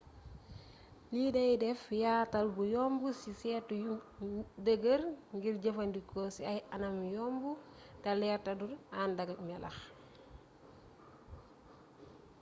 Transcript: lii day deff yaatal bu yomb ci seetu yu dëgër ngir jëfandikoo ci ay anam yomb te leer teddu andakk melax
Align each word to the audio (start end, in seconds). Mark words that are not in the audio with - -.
lii 1.11 1.29
day 1.35 1.51
deff 1.63 1.81
yaatal 2.03 2.47
bu 2.55 2.63
yomb 2.75 3.01
ci 3.19 3.31
seetu 3.41 3.75
yu 3.85 3.93
dëgër 4.65 5.01
ngir 5.35 5.55
jëfandikoo 5.63 6.27
ci 6.35 6.41
ay 6.51 6.59
anam 6.75 6.97
yomb 7.15 7.43
te 8.01 8.09
leer 8.19 8.39
teddu 8.45 8.65
andakk 9.01 9.39
melax 9.47 9.77